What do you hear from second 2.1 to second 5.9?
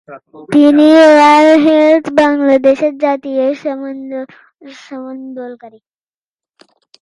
বাংলাদেশের জাতীয় সমন্বয়কারী।